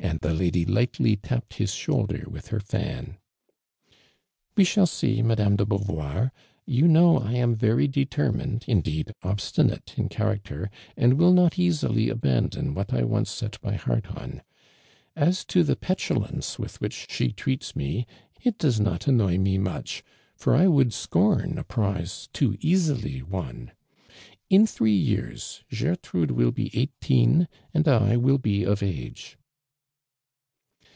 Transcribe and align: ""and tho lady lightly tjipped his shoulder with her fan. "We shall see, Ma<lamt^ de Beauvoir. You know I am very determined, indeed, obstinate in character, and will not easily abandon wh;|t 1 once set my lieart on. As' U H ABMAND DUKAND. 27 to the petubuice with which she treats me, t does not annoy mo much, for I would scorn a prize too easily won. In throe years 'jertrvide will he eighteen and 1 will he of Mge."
""and 0.10 0.20
tho 0.20 0.32
lady 0.32 0.64
lightly 0.64 1.14
tjipped 1.16 1.54
his 1.56 1.74
shoulder 1.74 2.24
with 2.26 2.48
her 2.48 2.58
fan. 2.58 3.18
"We 4.56 4.64
shall 4.64 4.86
see, 4.86 5.20
Ma<lamt^ 5.22 5.58
de 5.58 5.66
Beauvoir. 5.66 6.30
You 6.64 6.88
know 6.88 7.18
I 7.20 7.32
am 7.34 7.54
very 7.54 7.86
determined, 7.86 8.64
indeed, 8.66 9.12
obstinate 9.22 9.94
in 9.98 10.08
character, 10.08 10.70
and 10.96 11.14
will 11.18 11.32
not 11.34 11.58
easily 11.58 12.08
abandon 12.08 12.74
wh;|t 12.74 12.94
1 12.96 13.08
once 13.10 13.30
set 13.30 13.62
my 13.62 13.76
lieart 13.76 14.06
on. 14.16 14.42
As' 15.14 15.44
U 15.50 15.50
H 15.50 15.50
ABMAND 15.50 15.50
DUKAND. 15.50 15.50
27 15.52 15.52
to 15.52 15.64
the 15.64 15.76
petubuice 16.36 16.58
with 16.58 16.80
which 16.80 17.06
she 17.10 17.30
treats 17.32 17.76
me, 17.76 18.06
t 18.42 18.50
does 18.58 18.80
not 18.80 19.06
annoy 19.06 19.36
mo 19.38 19.58
much, 19.58 20.02
for 20.34 20.56
I 20.56 20.66
would 20.66 20.94
scorn 20.94 21.58
a 21.58 21.62
prize 21.62 22.28
too 22.32 22.56
easily 22.60 23.22
won. 23.22 23.72
In 24.48 24.66
throe 24.66 24.86
years 24.86 25.62
'jertrvide 25.70 26.30
will 26.32 26.52
he 26.56 26.70
eighteen 26.72 27.48
and 27.74 27.84
1 27.86 28.22
will 28.22 28.40
he 28.42 28.64
of 28.64 28.80
Mge." 28.80 29.36